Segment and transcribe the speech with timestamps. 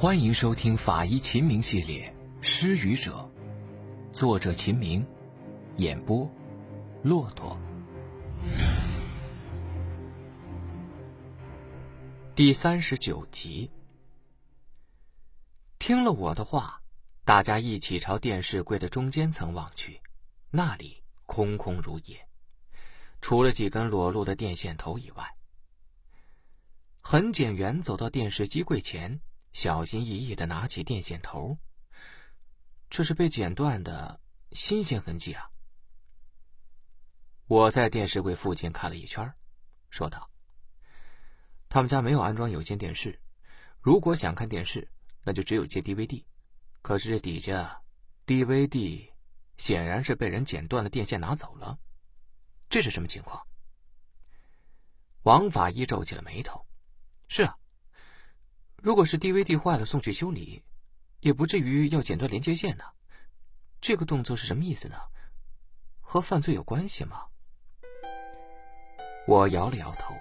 [0.00, 3.28] 欢迎收听法医秦明系列《失语者》，
[4.16, 5.04] 作者秦明，
[5.78, 6.30] 演播
[7.02, 7.58] 骆驼。
[12.36, 13.68] 第三十九集。
[15.80, 16.80] 听了我的话，
[17.24, 20.00] 大家一起朝电视柜的中间层望去，
[20.48, 22.24] 那里空空如也，
[23.20, 25.34] 除了几根裸露的电线头以外。
[27.00, 29.20] 痕检员走到电视机柜前。
[29.58, 31.58] 小心翼翼的拿起电线头，
[32.88, 34.20] 这是被剪断的
[34.52, 35.50] 新鲜痕迹啊！
[37.48, 39.34] 我在电视柜附近看了一圈，
[39.90, 40.30] 说道
[41.68, 43.20] ：“他们家没有安装有线电视，
[43.80, 44.88] 如果想看电视，
[45.24, 46.24] 那就只有借 DVD。
[46.80, 47.82] 可是这底下
[48.28, 49.10] DVD
[49.56, 51.76] 显然是被人剪断了电线拿走了，
[52.68, 53.44] 这是什么情况？”
[55.26, 56.64] 王法医皱起了眉头
[57.26, 57.58] ：“是啊。”
[58.80, 60.62] 如果是 DVD 坏了送去修理，
[61.18, 62.84] 也不至于要剪断连接线呢。
[63.80, 64.96] 这个动作是什么意思呢？
[66.00, 67.24] 和犯罪有关系吗？
[69.26, 70.14] 我摇了摇头，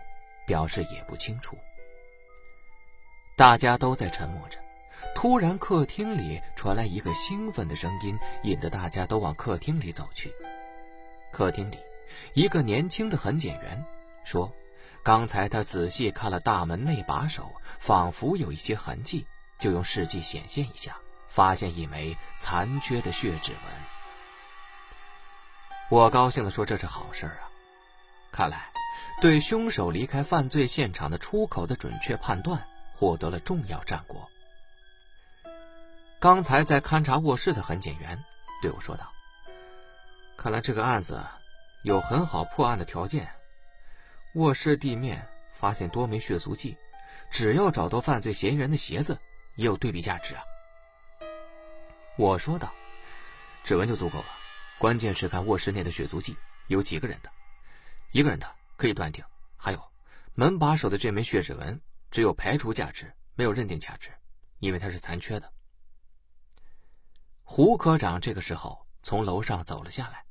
[0.48, 1.56] 表示也不清楚。
[3.38, 4.60] 大家都在沉默着。
[5.14, 10.34] 突然，客厅里传来一个兴奋的声音，引得大家都往客厅里走去。
[11.32, 11.78] 客厅里，
[12.34, 13.86] 一个年轻的痕检员
[14.24, 14.52] 说。
[15.08, 19.26] 刚才他仔细看了大门内把手，仿佛有一些痕迹，
[19.58, 20.98] 就用试剂显现一下，
[21.30, 23.62] 发现一枚残缺的血指纹。
[25.88, 27.48] 我高兴地说：“这是好事啊！
[28.34, 28.70] 看来，
[29.22, 32.62] 对凶手离开犯罪现场的出口的准确判断
[32.94, 34.30] 获得了重要战果。”
[36.20, 38.22] 刚才在勘察卧室的痕检员
[38.62, 39.10] 对我说道
[40.36, 41.24] ：“看来这个案子
[41.84, 43.30] 有很好破案的条件。”
[44.38, 46.78] 卧室地面发现多枚血足迹，
[47.32, 49.18] 只要找到犯罪嫌疑人的鞋子，
[49.56, 50.44] 也有对比价值啊。
[52.20, 52.72] 我说道
[53.66, 54.26] ：“指纹就足够了，
[54.78, 57.32] 关键是看卧室内的血足迹有几个人的，
[58.12, 59.26] 一个人的可以断定。
[59.56, 59.92] 还有
[60.36, 61.82] 门把手的这枚血指纹，
[62.12, 64.12] 只有排除价值，没有认定价值，
[64.60, 65.52] 因为它是残缺的。”
[67.42, 70.24] 胡科长这个时候从楼上走了下来，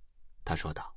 [0.45, 0.95] 他说道：“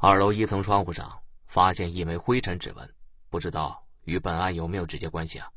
[0.00, 1.20] 二楼一层窗户上。”
[1.50, 2.94] 发现一枚灰尘指纹，
[3.28, 5.50] 不知道与本案有没有直接关系啊？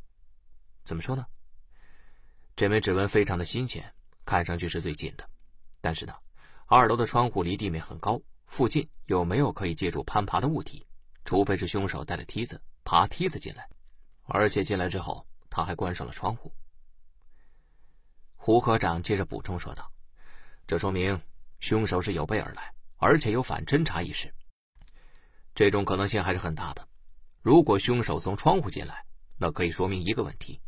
[0.83, 1.23] 怎么说呢？
[2.55, 3.93] 这枚指纹非常的新鲜，
[4.25, 5.29] 看上去是最近的。
[5.81, 6.15] 但是呢，
[6.65, 10.83] 二楼的窗户离地面很高，附近有没有可以借助攀爬的物体？
[11.25, 13.69] 除非是凶手带了梯子爬梯子进来，
[14.23, 16.51] 而且进来之后他还关上了窗户。
[18.35, 19.87] 胡科长接着补充说道
[20.65, 21.21] ：“这说明
[21.59, 24.33] 凶手是有备而来，而且有反侦查意识。”
[25.55, 26.87] 这种可能性还是很大的。
[27.41, 29.05] 如果凶手从窗户进来，
[29.37, 30.61] 那可以说明一个问题。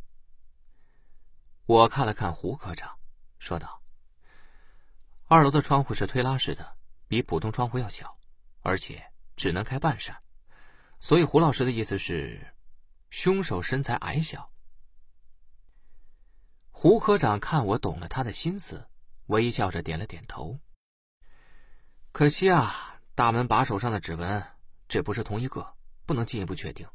[1.65, 2.99] 我看了看胡科长，
[3.39, 3.81] 说道
[5.25, 6.75] ：“二楼的窗户是推拉式的，
[7.07, 8.17] 比普通窗户要小，
[8.61, 10.21] 而且只能开半扇。
[10.99, 12.53] 所以胡老师的意思是，
[13.09, 14.51] 凶手身材矮小。”
[16.69, 18.87] 胡科长看我懂了他的心思，
[19.27, 20.59] 微笑着点了点头。
[22.11, 24.54] 可惜啊，大门把手上的指纹。
[24.87, 25.67] 这不是同一个，
[26.05, 26.87] 不能进一步确定。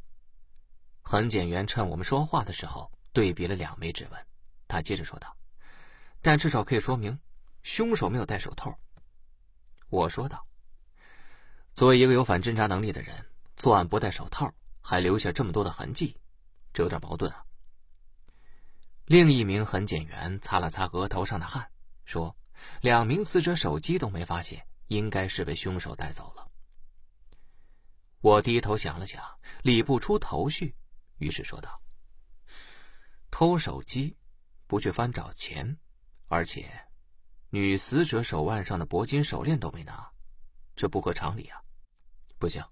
[1.03, 4.27] 痕检员趁我们说话的时候对比了两枚指纹，
[4.69, 5.37] 他接着说道
[6.23, 7.19] ：“但至少可以说明，
[7.63, 8.79] 凶手没有戴手套。”
[9.89, 10.47] 我说道
[11.75, 16.17] ：“作为一个有反侦查能力的人，作案不戴手套，还留下这么多的痕迹，
[16.73, 17.45] 这有点矛盾啊。”
[19.07, 21.69] 另一名痕检员擦了擦额头上的汗，
[22.05, 22.37] 说
[22.81, 26.47] ：“两名死者手机都没发现，应该是被凶手带走了。”
[28.21, 29.25] 我低头想了想，
[29.63, 30.77] 理不出头绪，
[31.17, 31.81] 于是说道
[33.33, 34.15] ：“偷手机，
[34.67, 35.79] 不去翻找钱，
[36.29, 36.71] 而且
[37.49, 40.07] 女死者手腕上的铂金手链都没拿，
[40.77, 41.63] 这不合常理啊！
[42.39, 42.63] 不行，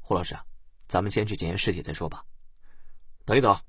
[0.00, 0.38] 胡老师，
[0.86, 2.24] 咱们先去检验尸体再说吧。
[3.24, 3.60] 等一等。”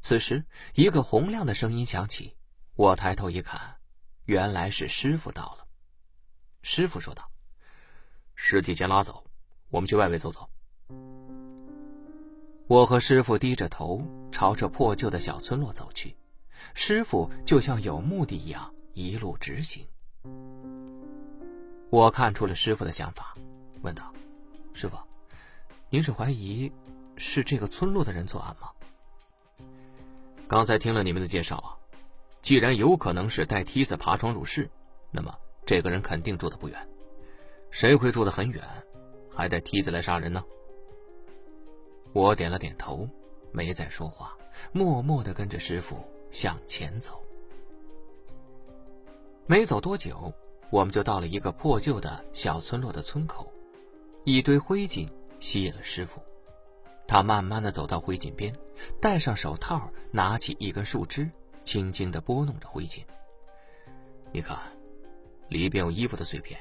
[0.00, 0.42] 此时，
[0.72, 2.34] 一个洪亮的声音响起，
[2.76, 3.78] 我抬头一看，
[4.24, 5.68] 原来是师傅到了。
[6.62, 7.30] 师傅说道
[8.34, 9.22] ：“尸体先拉走。”
[9.72, 10.48] 我们去外围走走。
[12.68, 16.14] 我和师傅低着头朝着破旧的小村落走去，
[16.74, 19.84] 师傅就像有目的一样一路直行。
[21.90, 23.34] 我看出了师傅的想法，
[23.80, 24.12] 问道
[24.74, 24.96] ：“师傅，
[25.88, 26.70] 您是怀疑
[27.16, 28.70] 是这个村落的人作案吗？”
[30.46, 31.72] 刚才听了你们的介绍啊，
[32.42, 34.70] 既然有可能是带梯子爬窗入室，
[35.10, 35.34] 那么
[35.64, 36.88] 这个人肯定住的不远。
[37.70, 38.62] 谁会住得很远？
[39.34, 40.44] 还带梯子来杀人呢？
[42.12, 43.08] 我点了点头，
[43.50, 44.36] 没再说话，
[44.72, 45.96] 默默的跟着师傅
[46.28, 47.20] 向前走。
[49.46, 50.32] 没走多久，
[50.70, 53.50] 我们就到了一个破旧的小村落的村口，
[54.24, 55.08] 一堆灰烬
[55.40, 56.20] 吸引了师傅。
[57.08, 58.54] 他慢慢的走到灰烬边，
[59.00, 61.28] 戴上手套，拿起一根树枝，
[61.64, 63.02] 轻轻的拨弄着灰烬。
[64.30, 64.58] 你看，
[65.48, 66.58] 里边有衣服的碎片。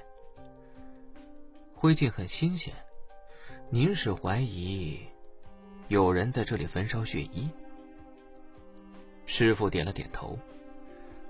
[1.81, 2.71] 灰烬很新鲜，
[3.71, 4.99] 您是怀疑
[5.87, 7.49] 有人在这里焚烧血衣？
[9.25, 10.37] 师傅点了点头。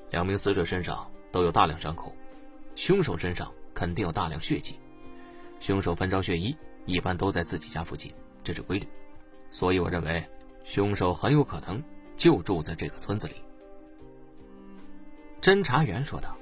[0.09, 2.13] 两名死者身上都有大量伤口，
[2.75, 4.77] 凶手身上肯定有大量血迹。
[5.61, 6.53] 凶手焚烧血衣
[6.85, 8.13] 一般都在自己家附近，
[8.43, 8.85] 这是规律。
[9.51, 10.21] 所以我认为，
[10.65, 11.81] 凶手很有可能
[12.17, 13.35] 就住在这个村子里。
[15.39, 16.37] 侦查员说道：“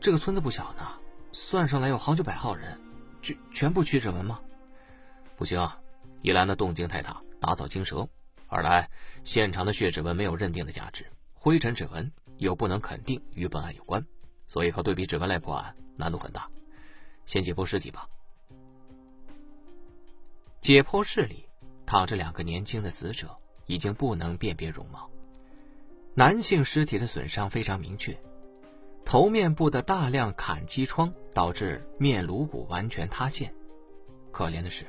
[0.00, 0.88] 这个村子不小呢，
[1.32, 2.80] 算上来有好几百号人，
[3.22, 4.40] 全全部取指纹吗？
[5.36, 5.78] 不行啊，
[6.22, 8.08] 一来那动静太大，打草惊蛇；
[8.46, 8.88] 二来
[9.24, 14.04] 现场的血指纹没有认定的价值，灰尘指纹又不能肯定与本案有关，
[14.46, 16.48] 所以靠对比指纹来破案难度很大。
[17.26, 18.08] 先解剖尸体吧。
[20.58, 21.46] 解剖室里。”
[21.86, 25.10] 躺着两个年轻的死者，已经不能辨别容貌。
[26.14, 28.16] 男性尸体的损伤非常明确，
[29.04, 33.52] 头面部的大量砍击创导致面颅骨完全塌陷。
[34.30, 34.86] 可怜的是，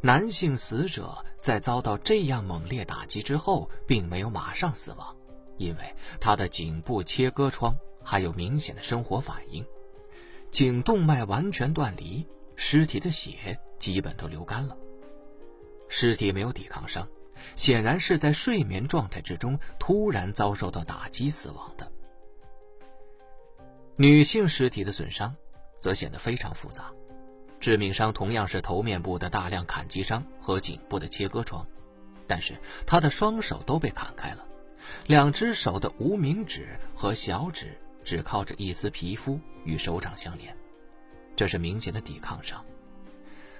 [0.00, 5.16] 男性死者在遭到这样猛烈打击之后，并没有马上死亡，
[5.58, 9.64] 因为他的颈部切割创还有明显的生活反应，
[10.50, 12.26] 颈动脉完全断离，
[12.56, 14.76] 尸体的血基本都流干了。
[15.88, 17.06] 尸体没有抵抗伤，
[17.54, 21.92] 显然是在睡眠状态之中突然遭受到打击死亡的。
[24.00, 25.34] 女性尸体的损伤
[25.80, 26.84] 则显得非常复杂，
[27.58, 31.66] 致命伤同样是头面部的大量砍击伤和颈部的切割创，
[32.24, 32.54] 但是
[32.86, 34.46] 她的双手都被砍开了，
[35.08, 40.56] 两只手的无名指和小指只靠着一丝皮肤与手掌相连，
[41.34, 42.64] 这是明显的抵抗伤。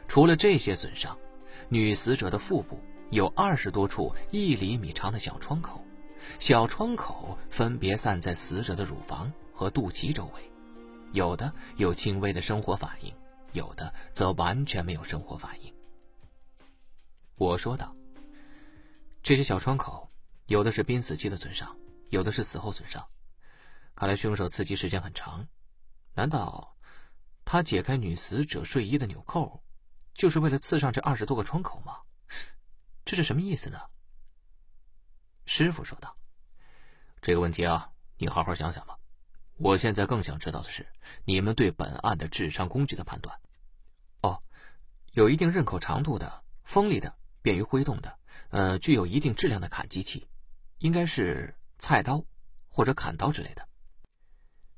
[0.06, 1.18] 除了这些损伤。
[1.70, 2.80] 女死者的腹部
[3.10, 5.84] 有二十多处一厘米长的小创口，
[6.38, 10.52] 小创口分别散在死者的乳房和肚脐周围，
[11.10, 13.12] 有的有轻微的生活反应，
[13.54, 15.74] 有的则完全没有生活反应。
[17.34, 17.92] 我说道
[19.20, 20.08] ：“这些小窗口，
[20.46, 21.76] 有的是濒死期的损伤，
[22.10, 23.04] 有的是死后损伤。
[23.96, 25.44] 看来凶手刺激时间很长。
[26.14, 26.76] 难道
[27.44, 29.60] 他解开女死者睡衣的纽扣？”
[30.14, 31.98] 就是为了刺上这二十多个窗口吗？
[33.04, 33.80] 这是什么意思呢？
[35.46, 36.16] 师傅说道
[37.20, 38.96] ：“这个问题啊，你好好想想吧。
[39.58, 40.86] 我现在更想知道的是，
[41.24, 43.38] 你们对本案的治伤工具的判断。
[44.22, 44.42] 哦，
[45.12, 48.18] 有一定刃口长度的、锋利的、便于挥动的，
[48.50, 50.26] 呃，具有一定质量的砍击器，
[50.78, 52.24] 应该是菜刀
[52.68, 53.68] 或者砍刀之类的。”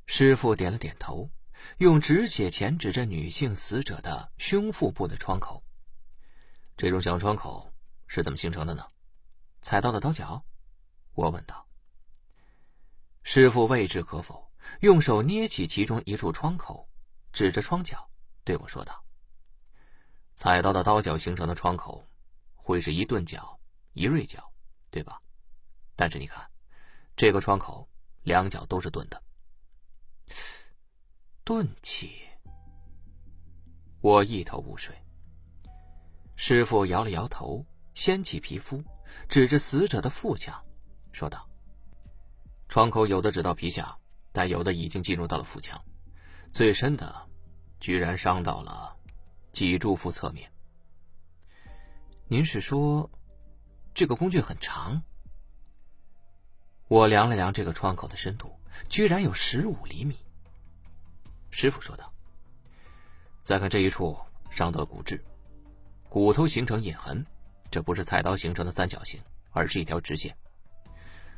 [0.07, 1.31] 师傅点了点头。
[1.77, 5.63] 用止血钳指着女性死者的胸腹部的创口，
[6.75, 7.71] 这种小创口
[8.07, 8.87] 是怎么形成的呢？
[9.61, 10.43] 菜刀的刀角？
[11.13, 11.67] 我问道。
[13.23, 14.50] 师傅未置可否，
[14.81, 16.89] 用手捏起其中一处创口，
[17.33, 18.09] 指着创角
[18.45, 19.05] 对我说道
[20.37, 22.07] ：“菜刀的刀角形成的创口，
[22.55, 23.59] 会是一钝角、
[23.93, 24.53] 一锐角，
[24.91, 25.21] 对吧？
[25.97, 26.49] 但是你看，
[27.17, 27.89] 这个创口
[28.23, 29.23] 两角都是钝的。”
[31.45, 32.13] 钝器。
[34.01, 34.95] 我一头雾水。
[36.37, 37.63] 师傅摇了摇头，
[37.93, 38.83] 掀起皮肤，
[39.29, 40.59] 指着死者的腹腔，
[41.13, 41.47] 说道
[42.67, 43.95] ：“创口有的只到皮下，
[44.33, 45.83] 但有的已经进入到了腹腔，
[46.53, 47.29] 最深的，
[47.81, 48.97] 居然伤到了
[49.51, 50.51] 脊柱腹侧面。”
[52.29, 53.11] 您是说，
[53.93, 55.03] 这个工具很长？
[56.87, 58.53] 我量了量这个创口的深度，
[58.89, 60.17] 居然有十五厘米。
[61.51, 62.13] 师傅说道
[63.43, 64.17] ：“再看这一处，
[64.49, 65.25] 伤到了骨质，
[66.09, 67.27] 骨头形成印痕，
[67.71, 69.21] 这不是菜刀形成的三角形，
[69.51, 70.37] 而是一条直线，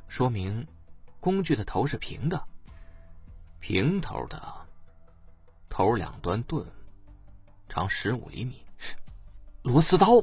[0.08, 0.66] 说明
[1.20, 2.46] 工具的头是平的，
[3.72, 4.38] 平头的，
[5.70, 6.62] 头两端钝，
[7.70, 8.62] 长十五厘米，
[9.62, 10.22] 螺丝刀。”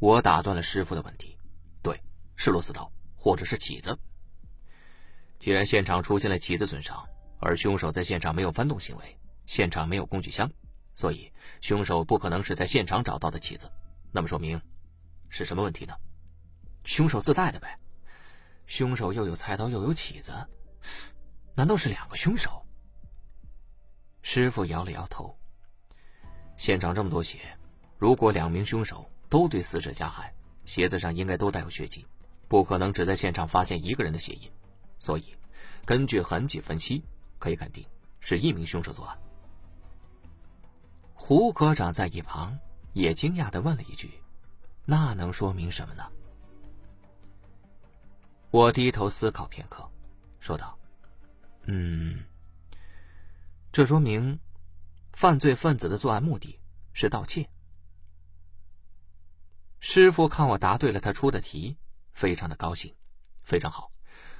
[0.00, 1.36] 我打断了师傅的问题
[1.84, 2.02] ：“对，
[2.34, 3.94] 是螺丝刀，或者是起子。
[5.38, 7.06] 既然现场出现了起子损伤。”
[7.40, 10.50] 而凶手在现场没有翻动行为，现场没有工具箱，
[10.94, 13.70] 所以凶手不可能是在现场找到的起子。
[14.12, 14.58] 那么说明
[15.28, 15.94] 是什么问题呢？
[16.84, 17.78] 凶手自带的呗。
[18.64, 20.32] 凶手又有菜刀又有起子，
[21.58, 22.64] 难道是两个凶手？
[24.22, 25.36] 师傅摇了摇头。
[26.56, 27.40] 现场这么多血，
[27.98, 30.32] 如果两名凶手都对死者加害，
[30.66, 32.06] 鞋子上应该都带有血迹，
[32.46, 34.48] 不可能只在现场发现一个人的血印，
[35.00, 35.34] 所以
[35.84, 37.02] 根据痕迹分析，
[37.40, 37.84] 可以肯定
[38.20, 39.18] 是一名凶手作案。
[41.12, 42.56] 胡科长在一旁
[42.92, 44.08] 也惊讶的问了一句
[44.86, 46.04] ：“那能说明什么呢？”
[48.52, 49.84] 我低头思考片刻，
[50.38, 50.77] 说道
[51.70, 52.24] ：“嗯，
[53.70, 54.40] 这说明
[55.12, 56.58] 犯罪分子的作案目的
[56.94, 57.46] 是盗窃。”
[59.78, 61.76] 师傅看我答对了他出的题，
[62.12, 62.94] 非常的高兴，
[63.42, 63.92] 非常好，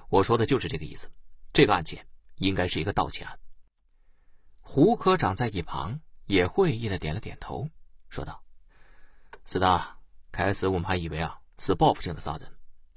[0.09, 1.11] 我说的就是这个意思。
[1.53, 2.07] 这个案件
[2.37, 3.39] 应该是一个盗窃案。
[4.63, 7.69] 胡科长在一旁也会意的点了点头，
[8.09, 8.43] 说道
[9.45, 9.97] ：“是的，
[10.33, 12.51] 开始我们还以为啊是报复性的杀人，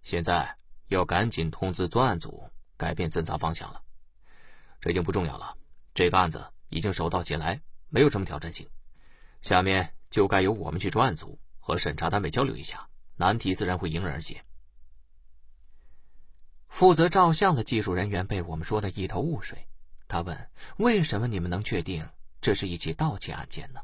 [0.03, 0.57] 现在
[0.87, 3.83] 要赶紧通知专案组改变侦查方向了。
[4.81, 5.55] 这已经不重要了，
[5.93, 8.67] 这个案子已经手到擒来，没有什么挑战性。
[9.39, 14.43] 下面就该由我们去专案组和审查单位交流一下，难题自然会迎刃而解。”
[16.67, 19.67] 负责照相的技术人员被我们说得一头雾水。
[20.07, 22.09] 他问：“为什么你们能确定
[22.41, 23.81] 这是一起盗窃案件呢？”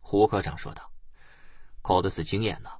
[0.00, 0.92] 胡科长说道
[1.82, 2.70] ：“靠的是经验呢。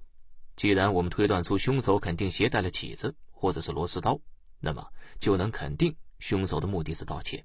[0.55, 4.21] 既然我们推断出凶手肯定携带了起子或者是螺丝刀，
[4.61, 7.45] 那么就能肯定凶手的目的是盗窃。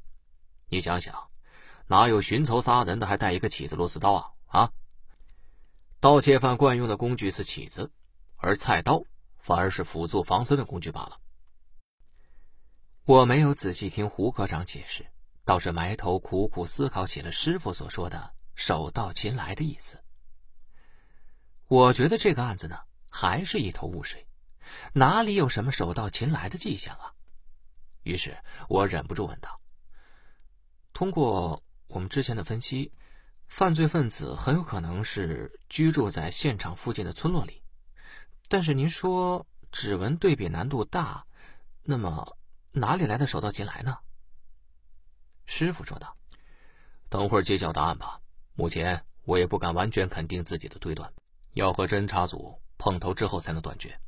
[0.69, 1.29] 你想想，
[1.87, 4.31] 哪有寻仇杀人的还带一个起子螺丝刀啊？
[4.45, 4.71] 啊！
[5.99, 7.91] 盗窃犯惯用的工具是起子，
[8.37, 9.03] 而菜刀
[9.37, 11.19] 反而是辅助防身的工具罢了。”
[13.03, 15.05] 我没有仔细听胡科长解释，
[15.43, 20.01] 倒是埋头苦苦思考起了师傅所说的“手到擒来”的意思。
[21.67, 24.25] 我觉得这个案子呢，还是一头雾水，
[24.93, 27.13] 哪里有什么手到擒来的迹象啊？
[28.03, 28.37] 于是
[28.67, 29.59] 我忍不住问道
[30.93, 32.91] ：“通过我们之前的分析，
[33.47, 37.63] 犯罪分子很有可能是居住在现场附近的村落里，
[38.47, 41.25] 但是您说指纹对比难度大，
[41.83, 42.35] 那么……”
[42.71, 43.97] 哪里来的手到擒来呢？
[45.47, 46.15] 师傅说道
[47.09, 48.21] ：“等会儿揭晓答案吧。
[48.53, 51.11] 目前我也不敢完全肯定自己的推断，
[51.53, 53.99] 要和侦查组碰头之后才能断绝。”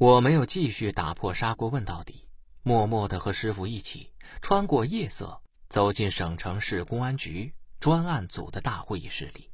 [0.00, 2.26] 我没有继续打破砂锅问到底，
[2.62, 9.50] 默默的和师傅一起穿过夜色，走进省城市公安局专案组的大会议室里。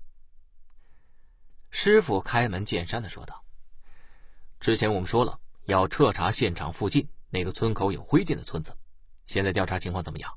[1.70, 3.42] 师傅开门见山的说道
[4.60, 8.76] ：“之前我们说了。”要彻查现场附近那个村口有灰烬的村子，
[9.26, 10.32] 现在调查情况怎么样？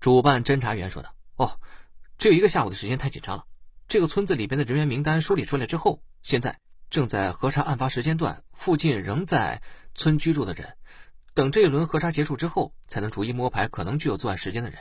[0.00, 1.58] 主办侦查员说道：“哦，
[2.18, 3.46] 只有一个下午的时间，太紧张了。
[3.88, 6.60] 这个村子里边的人员名单梳理出来之后，现在
[6.90, 9.62] 正在核查案发时间段附近仍在
[9.94, 10.76] 村居住的人。
[11.34, 14.78] 等这一轮核查结束之后，才能逐一摸排可能具有作案时间的人。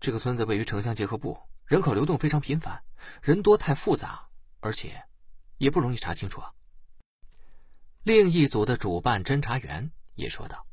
[0.00, 2.82] 这个村子位于城乡结合部，人口流动非常频繁，
[3.22, 5.04] 人多太复杂，而且
[5.58, 6.50] 也不容易查清楚啊。”
[8.02, 10.66] 另一组的主办侦查员也说道：“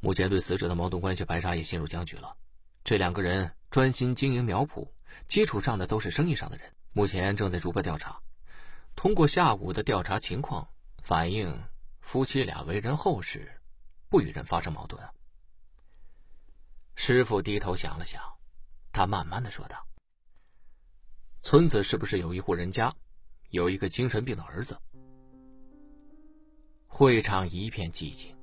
[0.00, 2.36] 目前对死者的矛盾关系排查也陷入僵局了。
[2.84, 4.88] 这两个人专心经营苗圃，
[5.28, 8.20] 基础上的都是生意上的人，目前正在逐步调查。
[9.00, 10.68] 通过下午的调查情况，
[11.02, 11.58] 反映
[12.02, 13.50] 夫妻俩为人厚实，
[14.10, 15.02] 不与人发生矛盾。”
[16.96, 18.22] 师傅低头想了想，
[18.92, 19.86] 他慢慢的说道
[21.40, 22.94] ：“村子是不是有一户人家，
[23.48, 24.78] 有一个精神病的儿子？”
[26.86, 28.36] 会场一片寂静。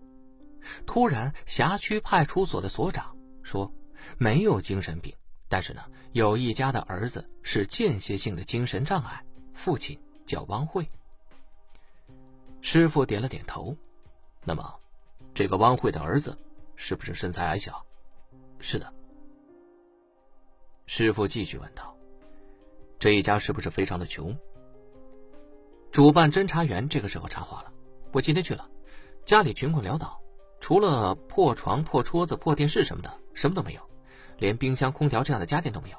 [0.88, 3.72] 突然，辖区派出所的所长说
[4.18, 5.16] ：“没有精神病，
[5.48, 5.84] 但是呢，
[6.14, 9.24] 有一家的儿子是间歇性的精神障碍，
[9.54, 10.88] 父亲叫汪慧。”
[12.62, 13.76] 师傅点了点头。
[14.44, 14.80] 那么，
[15.34, 16.38] 这个汪慧的儿子
[16.76, 17.84] 是不是身材矮小？
[18.60, 18.94] 是的。
[20.86, 21.96] 师傅继续问道
[23.00, 24.38] ：“这一家是不是非常的穷？”
[25.92, 27.74] 主办侦查员这个时候插话了。
[28.14, 28.70] 我今天去了，
[29.26, 30.18] 家里穷困潦倒，
[30.60, 33.82] 除了破床、破桌子、破电视什么的，什么都没有，
[34.38, 35.98] 连冰箱、空调这样的家电都没有。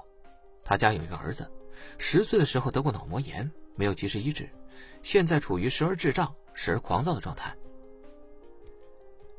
[0.64, 1.50] 他家有一个儿子，
[1.98, 4.48] 十岁的时候得过脑膜炎，没有及时医治，
[5.02, 7.54] 现在处于时而智障、时而狂躁的状态。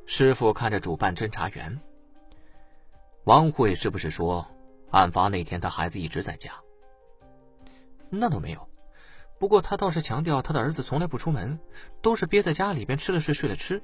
[0.05, 1.79] 师傅看着主办侦查员，
[3.25, 4.47] 王慧是不是说，
[4.89, 6.51] 案发那天他孩子一直在家？
[8.09, 8.67] 那倒没有。
[9.37, 11.59] 不过他倒是强调，他的儿子从来不出门，
[12.01, 13.81] 都是憋在家里边吃了睡，睡了吃。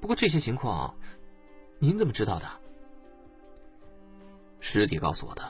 [0.00, 0.96] 不过这些情况，
[1.78, 2.48] 您怎么知道的？
[4.60, 5.42] 师弟告诉我的。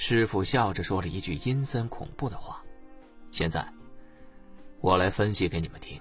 [0.00, 2.64] 师傅笑着说了一句阴森恐怖的话
[3.32, 3.68] ：“现在，
[4.80, 6.00] 我来分析给你们听。”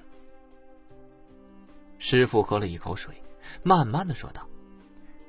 [1.98, 3.16] 师傅喝了一口水，
[3.64, 4.48] 慢慢的说道：“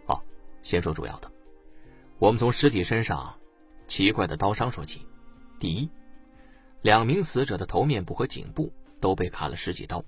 [0.06, 0.22] 好，
[0.60, 1.32] 先说主要的，
[2.18, 3.34] 我们从尸体身上
[3.86, 5.00] 奇怪的刀伤说起。”
[5.58, 5.90] 第一，
[6.82, 8.70] 两名死者的头面部和颈部
[9.00, 10.04] 都被砍了十几刀。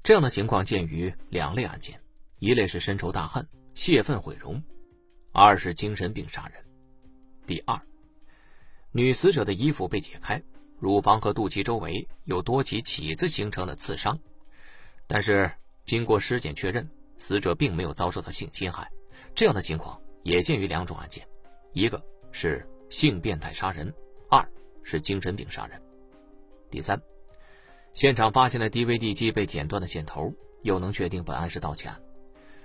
[0.00, 2.00] 这样的情况见于两类案件：
[2.38, 3.44] 一类是深仇大恨、
[3.74, 4.62] 泄愤毁容；
[5.32, 6.64] 二是精神病杀人。
[7.50, 7.76] 第二，
[8.92, 10.40] 女死者的衣服被解开，
[10.78, 14.16] 乳房和肚脐周围有多起起子形成的刺伤，
[15.08, 15.50] 但是
[15.84, 18.88] 经过尸检确认，死者并没有遭受到性侵害。
[19.34, 21.26] 这样的情况也见于两种案件：
[21.72, 23.92] 一个是性变态杀人，
[24.28, 24.48] 二
[24.84, 25.82] 是精神病杀人。
[26.70, 27.02] 第三。
[27.94, 32.00] 现场发现了 DVD 机被剪断的线头，又能确定本案是盗窃案。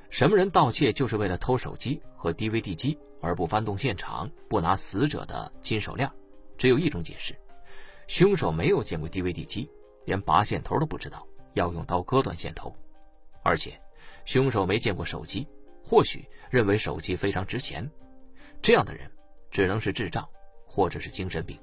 [0.10, 6.10] 什么人盗窃就是为了偷手机和 DVD 机，而不翻动现场，不拿死者的金手链？
[6.58, 7.36] 只有一种解释：
[8.08, 9.70] 凶手没有见过 DVD 机，
[10.06, 12.76] 连拔线头都不知道，要用刀割断线头。
[13.44, 13.80] 而且，
[14.26, 15.48] 凶手没见过手机，
[15.84, 17.90] 或许认为手机非常值钱。
[18.62, 19.10] 这样的人
[19.52, 20.28] 只能是智障，
[20.66, 21.60] 或者是精神病。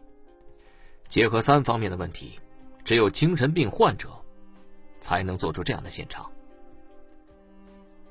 [1.08, 2.38] 结合三方面的问题。
[2.84, 4.10] 只有精神病患者，
[4.98, 6.28] 才能做出这样的现场。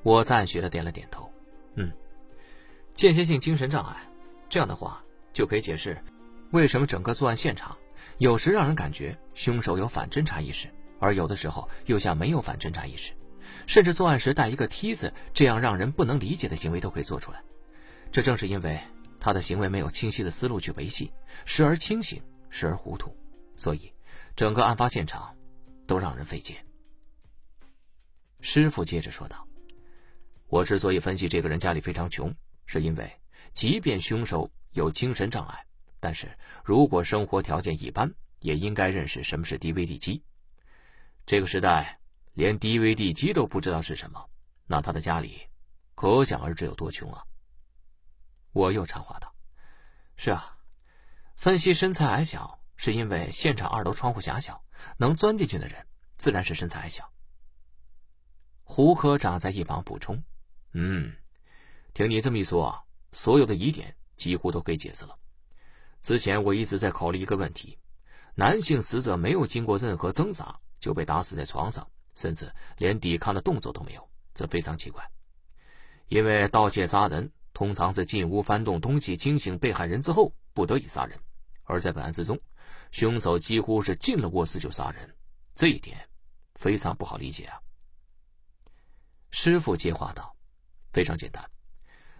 [0.02, 1.32] 我赞许的点了点头，
[1.76, 1.92] 嗯，
[2.94, 3.96] 间歇性精神障碍，
[4.48, 5.96] 这样的话就可以解释，
[6.50, 7.76] 为什么整个作案现场
[8.18, 10.68] 有时让人感觉凶手有反侦查意识，
[10.98, 13.12] 而有的时候又像没有反侦查意识，
[13.66, 17.42] 甚至作案时带一个梯子，这样让人不能理解的行为都可以做出来。
[18.10, 18.78] 这正是因为
[19.20, 21.12] 他的行为没有清晰的思路去维系，
[21.44, 23.16] 时而清醒，时而糊涂，
[23.56, 23.92] 所以。
[24.34, 25.36] 整个案发现场
[25.86, 26.56] 都让人费解。
[28.40, 29.46] 师傅接着说道
[30.52, 32.30] ：“我之所以分析这个人家里非常穷，
[32.66, 33.10] 是因为
[33.54, 35.64] 即便凶手有精神障碍，
[35.98, 40.22] 但是如果生活条件一般，也应该认识什么是 DVD 机。
[41.24, 42.00] 这个时代
[42.34, 44.28] 连 DVD 机都不知道是什么，
[44.66, 45.40] 那他的家里
[45.94, 47.24] 可想而知有多穷啊。”
[48.52, 49.34] 我又插话道
[50.16, 50.58] ：“是啊，
[51.34, 54.62] 分析身材矮小。”是因为现场二楼窗户狭小，
[54.98, 57.10] 能钻进去的人自然是身材矮小。
[58.64, 60.22] 胡科长在一旁补充
[60.72, 61.12] ：“嗯，
[61.94, 65.16] 听你这么一说，所有的疑点几乎都可以解释了。
[66.00, 67.78] 之前我一直在考虑一个问题：
[68.34, 75.02] 男性死者没有经过任何挣扎就被打死在床上，甚至连抵抗的动作都没有，这非常奇怪。
[76.08, 81.18] 因为盗窃杀人通常是进屋翻动东西惊醒被害人之后不得已杀人，
[81.64, 82.38] 而在本案之中。”
[82.92, 85.16] 凶手几乎是进了卧室就杀人，
[85.54, 86.06] 这一点
[86.56, 87.58] 非常不好理解啊。
[89.30, 90.36] 师傅接话道
[90.92, 91.42] ：“非常简单，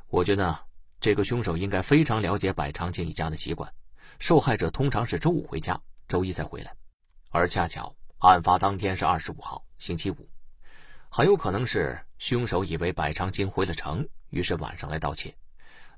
[0.08, 0.58] 我觉得
[1.00, 3.72] 这个凶手应该非常了解百长青一家的习惯。
[4.18, 6.74] 受害者通常是周五回家，周一再回来，
[7.30, 10.28] 而恰巧案发当天是二十五号，星期五，
[11.10, 15.34] 很有可能是凶手以为百长青回了城，于是晚上来盗窃。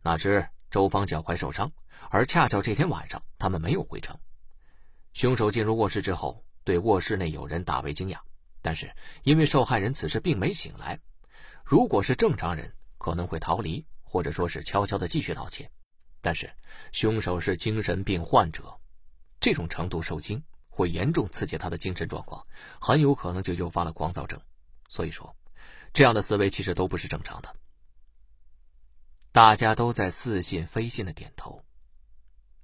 [0.02, 1.70] 哪知周芳脚踝受伤，
[2.10, 4.18] 而恰巧这天晚上他们没有回城。”
[5.14, 8.18] 凶手进入卧室之后，对卧室内有人大为惊讶，
[8.62, 10.98] 但是因为受害人此时并没醒来，
[11.64, 15.70] 如果是正常人，可能会逃离，或者说是悄悄的继续盗窃。
[16.20, 16.52] 但是
[16.92, 18.78] 凶手是精神病患者，
[19.40, 22.46] 这种程度受惊会严重刺激他的精神状况，
[22.80, 24.40] 很有可能就诱发了狂躁症。
[24.88, 25.34] 所以说，
[25.94, 27.56] 这样的思维其实都不是正常的。
[29.32, 31.64] 大家都在似信非信的点头。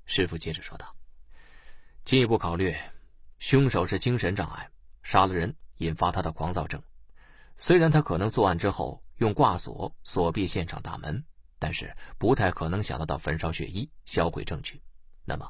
[0.04, 0.94] 师傅接着说道。
[2.04, 2.74] 进一步考虑，
[3.38, 4.70] 凶手是精神障碍，
[5.02, 6.82] 杀了人引发他的狂躁症。
[7.60, 11.22] 虽然他可能作案之后用挂锁锁闭现场大门，
[11.58, 14.82] 但是不太可能想得到焚烧血衣销毁证据。
[15.26, 15.46] 那么，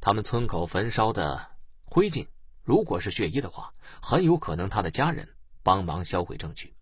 [0.00, 1.50] 他们村口焚烧的
[1.84, 2.26] 灰烬，
[2.62, 5.28] 如果是血衣的话，很有可能他的家人
[5.62, 6.74] 帮忙销毁证据。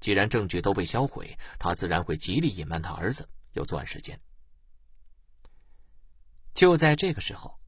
[0.00, 4.20] 既然证据都被销毁，他自然会极力隐瞒他儿子有作案时间。
[6.52, 7.59] 就在这个时候。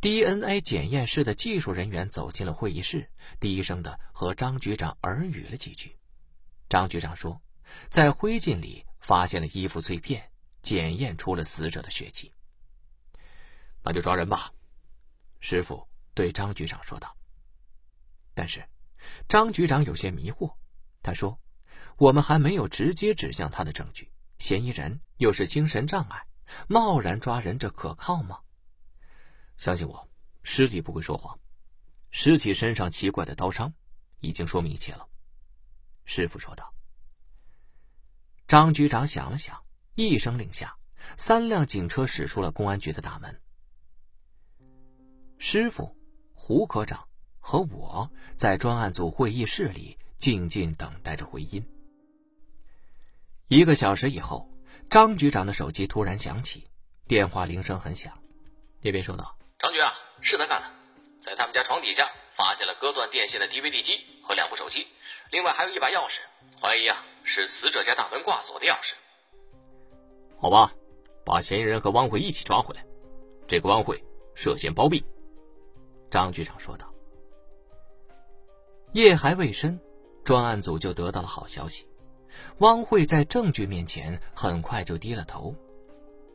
[0.00, 3.08] DNA 检验室的技术人员走进了会议室，
[3.40, 5.96] 低声的和张局长耳语了几句。
[6.68, 7.40] 张局长说，
[7.88, 10.30] 在灰烬里发现了衣服碎片，
[10.62, 12.32] 检验出了死者的血迹。
[13.82, 14.52] 那就抓人吧，
[15.40, 17.16] 师傅对张局长说道。
[18.34, 18.62] 但是，
[19.26, 20.54] 张局长有些迷惑，
[21.02, 21.38] 他说
[21.98, 26.24] ：“我们还没有直接指向他的证据，嫌疑人又是精神障碍，
[26.68, 28.38] 贸然抓人，这可靠吗？”
[29.58, 30.08] 相信我，
[30.42, 31.38] 尸体不会说谎。
[32.10, 33.70] 尸体身上奇怪的刀伤，
[34.20, 35.06] 已经说明一切了。
[36.04, 36.72] 师傅说道。
[38.46, 39.62] 张局长想了想，
[39.94, 40.74] 一声令下，
[41.18, 43.40] 三辆警车驶出了公安局的大门。
[45.38, 45.94] 师傅、
[46.32, 47.06] 胡科长
[47.38, 51.62] 和我在专案组会议室里静静等待着回音。
[53.48, 54.50] 一个小时以后，
[54.88, 56.70] 张局长的手机突然响起，
[57.06, 58.16] 电话铃声很响，
[58.80, 59.37] 那边说道。
[59.58, 60.70] 张局啊，是他干的，
[61.20, 64.86] 在他们家床底下发现了割断电线的 DVD 机和两部手机，
[65.32, 66.20] 另外还有一把钥匙，
[66.60, 68.94] 怀疑啊是死者家大门挂锁的钥匙。
[70.40, 70.72] 好吧，
[71.24, 72.86] 把嫌疑人和汪慧一起抓回来。
[73.48, 74.00] 这个汪慧
[74.36, 75.04] 涉嫌包庇。
[76.08, 76.94] 张局长说道。
[78.92, 79.80] 夜还未深，
[80.24, 81.88] 专案组就得到了好消息：
[82.58, 85.52] 汪慧在证据面前很快就低了头。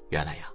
[0.09, 0.51] 原来呀，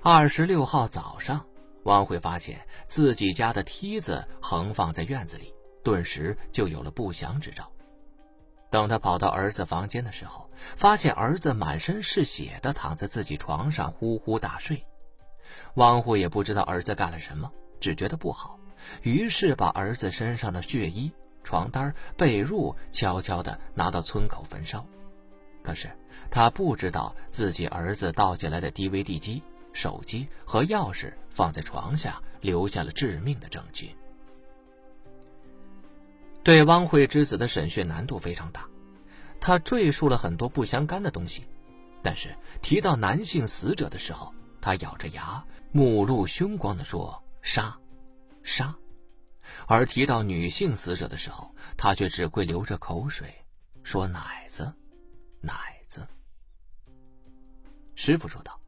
[0.00, 1.44] 二十六号早上，
[1.84, 7.70] 汪慧发现自己家的梯子横放在院子里，顿时就有了不祥之兆。
[8.70, 14.84] 等他跑到儿子房间的时候，发现儿子满身是血的躺在自己床上呼呼大睡。
[15.74, 18.58] 汪慧也不知道儿子干了什么，只觉得不好，
[19.02, 21.12] 于是把儿子身上的血衣、
[21.44, 24.84] 床单、被褥悄悄地拿到村口焚烧。
[25.62, 25.88] 可是
[26.30, 29.42] 他不知道自己儿子盗进来的 DVD 机、
[29.74, 33.94] 手机和钥匙放在床下，留下了致命的证据。
[36.42, 38.66] 对汪慧之子的审讯难度非常大，
[39.40, 41.46] 他赘述了很多不相干的东西，
[42.02, 47.78] 但是提到男性死者的时候，他咬着牙，目露凶光地说：“杀，
[48.42, 48.74] 杀。”
[49.66, 53.34] 而提到女性死者的时候，他却只会流着口水，
[53.82, 54.72] 说：“奶子。”
[55.42, 55.54] 奶
[55.88, 56.06] 子，
[57.94, 58.58] 师傅说道：“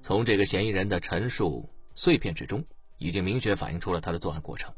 [0.00, 2.64] 从这个嫌疑人的陈述碎片之中，
[2.98, 4.72] 已经明确反映出了他的作案过程。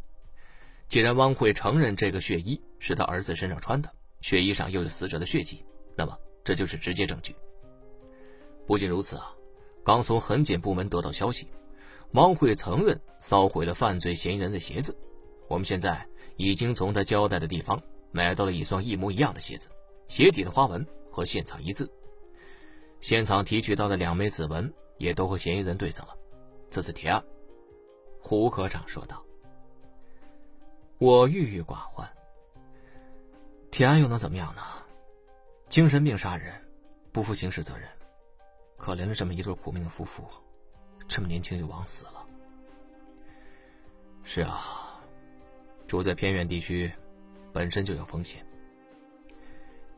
[0.89, 5.65] 既然汪慧承认这个血衣是他儿子身上穿的，血衣上又有死者的血迹，
[5.97, 7.35] 那么这就是直接证据。
[8.67, 9.33] 不仅如此啊，
[9.85, 11.49] 刚从痕检部门得到消息，
[12.13, 14.97] 汪慧承认烧毁了犯罪嫌疑人的鞋子。
[15.49, 16.07] 我们现在
[16.37, 19.69] 已经从他交代的地方买到了一双一模一样的鞋子。”
[20.09, 21.89] 鞋底的花纹和现场一致，
[23.01, 24.71] 现场提取到的两枚指纹
[25.03, 26.17] 也都和嫌疑人对上了。
[26.71, 27.21] 这是铁案。
[28.21, 29.21] 胡科长说道
[30.99, 32.09] ：“我郁郁寡欢。
[33.73, 34.63] 铁案又能怎么样呢？
[35.67, 36.55] 精神病杀人，
[37.11, 37.89] 不负刑事责任，
[38.77, 40.23] 可怜了这么一对苦命的夫妇，
[41.09, 42.25] 这么年轻就枉死了。
[44.23, 45.03] 是啊，
[45.89, 46.89] 住在偏远地区，
[47.53, 48.47] 本身就有风险。”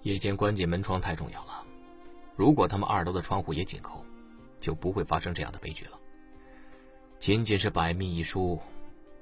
[0.00, 1.62] 夜间关紧门窗太重要了，
[2.36, 4.02] 如果他们二楼的窗户也紧扣，
[4.64, 5.98] 就不会发生这样的悲剧了。
[7.18, 8.58] 仅仅是百密一疏，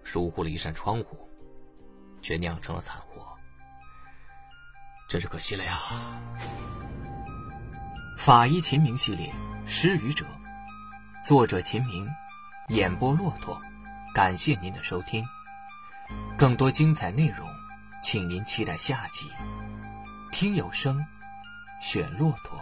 [0.04, 1.28] 疏忽了一扇窗户，
[2.22, 3.36] 却酿成了惨祸，
[5.08, 5.76] 真是可惜了呀！
[8.16, 9.32] 法医秦明系列
[9.66, 10.24] 《失语者》，
[11.26, 12.08] 作者秦明，
[12.68, 13.60] 演播骆驼，
[14.14, 15.24] 感谢您的收听，
[16.38, 17.48] 更多精彩内容，
[18.00, 19.28] 请您期待下集。
[20.30, 21.04] 听有声，
[21.80, 22.60] 选骆驼。